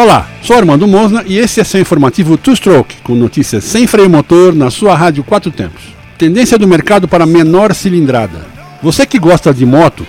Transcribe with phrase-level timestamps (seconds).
[0.00, 4.08] Olá, sou Armando Mosna e esse é seu informativo Two Stroke, com notícias sem freio
[4.08, 5.82] motor na sua rádio Quatro Tempos.
[6.16, 8.46] Tendência do mercado para menor cilindrada.
[8.80, 10.06] Você que gosta de moto,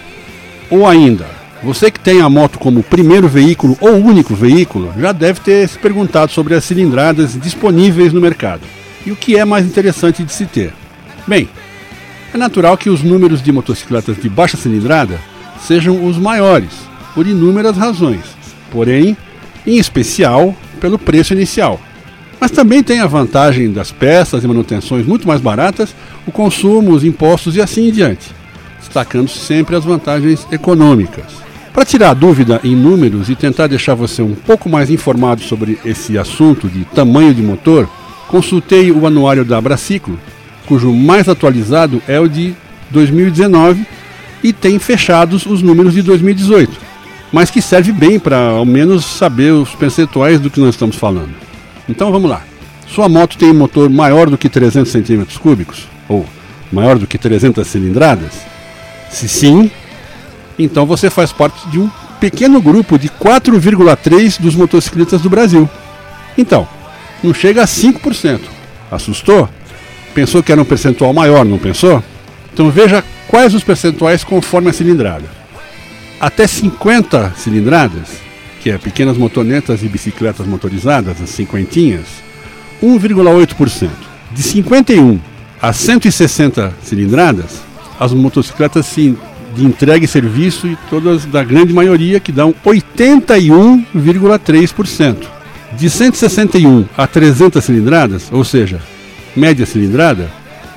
[0.70, 1.26] ou ainda,
[1.64, 5.80] você que tem a moto como primeiro veículo ou único veículo, já deve ter se
[5.80, 8.62] perguntado sobre as cilindradas disponíveis no mercado
[9.08, 10.72] e o que é mais interessante de se ter.
[11.26, 11.50] Bem,
[12.32, 15.20] é natural que os números de motocicletas de baixa cilindrada
[15.60, 16.74] sejam os maiores,
[17.16, 18.38] por inúmeras razões.
[18.70, 19.18] Porém,
[19.70, 21.80] em especial pelo preço inicial.
[22.40, 25.94] Mas também tem a vantagem das peças e manutenções muito mais baratas,
[26.26, 28.32] o consumo, os impostos e assim em diante,
[28.80, 31.26] destacando sempre as vantagens econômicas.
[31.74, 35.78] Para tirar a dúvida em números e tentar deixar você um pouco mais informado sobre
[35.86, 37.88] esse assunto de tamanho de motor,
[38.28, 40.20] consultei o anuário da Abraciclo,
[40.66, 42.56] cujo mais atualizado é o de
[42.90, 43.86] 2019
[44.44, 46.89] e tem fechados os números de 2018
[47.32, 51.34] mas que serve bem para ao menos saber os percentuais do que nós estamos falando.
[51.88, 52.44] Então vamos lá.
[52.88, 55.88] Sua moto tem um motor maior do que 300 centímetros cúbicos?
[56.08, 56.26] Ou
[56.72, 58.34] maior do que 300 cilindradas?
[59.12, 59.70] Se sim,
[60.58, 65.70] então você faz parte de um pequeno grupo de 4,3% dos motociclistas do Brasil.
[66.38, 66.68] Então,
[67.24, 68.42] não chega a 5%.
[68.92, 69.48] Assustou?
[70.14, 72.04] Pensou que era um percentual maior, não pensou?
[72.52, 75.39] Então veja quais os percentuais conforme a cilindrada
[76.20, 78.10] até 50 cilindradas,
[78.62, 82.08] que é pequenas motonetas e bicicletas motorizadas, as cinquentinhas,
[82.84, 83.90] 1,8%.
[84.32, 85.20] De 51
[85.62, 87.62] a 160 cilindradas,
[88.00, 89.18] as motocicletas de
[89.66, 95.26] entrega e serviço e todas da grande maioria que dão 81,3%.
[95.78, 98.82] De 161 a 300 cilindradas, ou seja,
[99.36, 100.30] média cilindrada,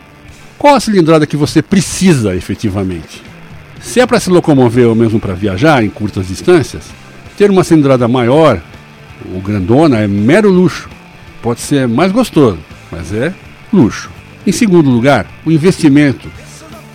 [0.57, 3.21] qual a cilindrada que você precisa efetivamente?
[3.79, 6.85] Se é para se locomover ou mesmo para viajar em curtas distâncias,
[7.37, 8.59] ter uma cilindrada maior
[9.31, 10.89] ou grandona é mero luxo.
[11.43, 12.57] Pode ser mais gostoso,
[12.91, 13.31] mas é
[13.71, 14.09] luxo.
[14.47, 16.27] Em segundo lugar, o investimento,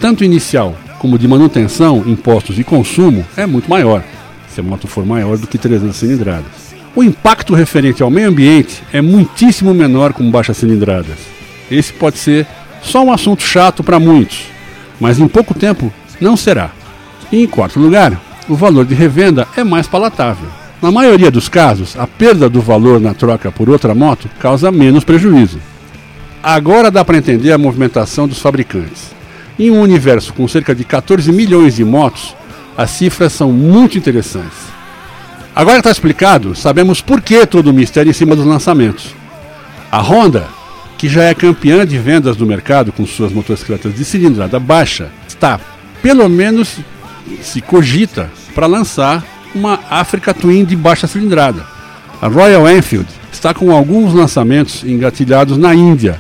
[0.00, 4.04] tanto inicial como de manutenção, impostos e consumo, é muito maior,
[4.50, 6.74] se a moto for maior do que 300 cilindradas.
[6.94, 11.16] O impacto referente ao meio ambiente é muitíssimo menor com baixas cilindradas.
[11.70, 12.46] Esse pode ser
[12.82, 14.42] só um assunto chato para muitos,
[15.00, 15.90] mas em pouco tempo
[16.20, 16.70] não será.
[17.32, 20.50] E em quarto lugar, o valor de revenda é mais palatável.
[20.82, 25.02] Na maioria dos casos, a perda do valor na troca por outra moto causa menos
[25.02, 25.60] prejuízo.
[26.42, 29.18] Agora dá para entender a movimentação dos fabricantes.
[29.60, 32.34] Em um universo com cerca de 14 milhões de motos,
[32.78, 34.56] as cifras são muito interessantes.
[35.54, 39.15] Agora está explicado, sabemos por que todo o mistério em cima dos lançamentos.
[39.93, 40.48] A Honda,
[40.97, 45.60] que já é campeã de vendas do mercado com suas motocicletas de cilindrada baixa, está,
[46.00, 46.78] pelo menos,
[47.42, 49.22] se cogita para lançar
[49.54, 51.66] uma Africa Twin de baixa cilindrada.
[52.22, 56.18] A Royal Enfield está com alguns lançamentos engatilhados na Índia,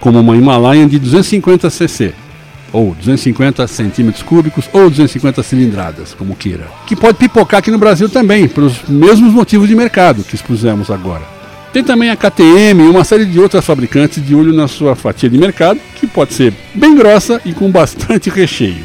[0.00, 2.14] como uma Himalayan de 250 cc
[2.72, 6.66] ou 250 centímetros cúbicos, ou 250 cilindradas, como queira.
[6.86, 11.22] Que pode pipocar aqui no Brasil também, pelos mesmos motivos de mercado que expusemos agora.
[11.72, 15.28] Tem também a KTM e uma série de outras fabricantes de olho na sua fatia
[15.28, 18.84] de mercado, que pode ser bem grossa e com bastante recheio.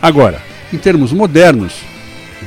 [0.00, 0.40] Agora,
[0.72, 1.72] em termos modernos,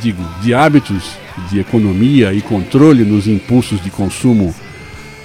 [0.01, 1.17] digo, de hábitos
[1.49, 4.53] de economia e controle nos impulsos de consumo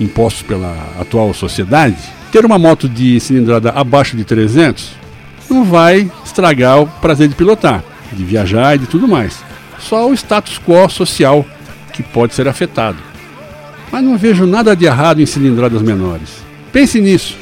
[0.00, 1.96] impostos pela atual sociedade,
[2.30, 5.01] ter uma moto de cilindrada abaixo de 300
[5.52, 7.82] não vai estragar o prazer de pilotar,
[8.12, 9.42] de viajar e de tudo mais.
[9.78, 11.44] só o status quo social
[11.92, 12.98] que pode ser afetado.
[13.90, 16.42] Mas não vejo nada de errado em cilindradas menores.
[16.72, 17.36] Pense nisso.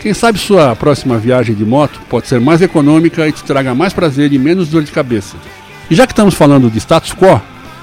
[0.00, 3.92] Quem sabe sua próxima viagem de moto pode ser mais econômica e te traga mais
[3.92, 5.36] prazer e menos dor de cabeça.
[5.90, 7.40] E já que estamos falando de status quo,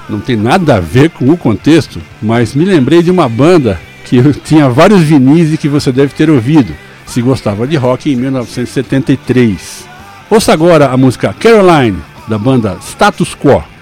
[0.10, 4.22] não tem nada a ver com o contexto, mas me lembrei de uma banda que
[4.46, 6.74] tinha vários vinis e que você deve ter ouvido,
[7.14, 9.86] se gostava de rock em 1973.
[10.32, 13.73] Ouça agora a música Caroline, da banda Status Quo.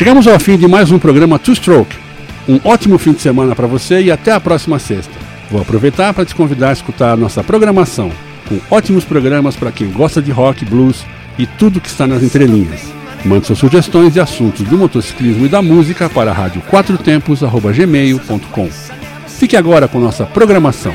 [0.00, 1.94] Chegamos ao fim de mais um programa Two Stroke,
[2.48, 5.12] Um ótimo fim de semana para você e até a próxima sexta.
[5.50, 8.10] Vou aproveitar para te convidar a escutar a nossa programação,
[8.48, 11.04] com ótimos programas para quem gosta de rock, blues
[11.38, 12.80] e tudo que está nas entrelinhas.
[13.26, 18.70] Mande suas sugestões e assuntos do motociclismo e da música para rádio4tempos@gmail.com.
[19.26, 20.94] Fique agora com nossa programação.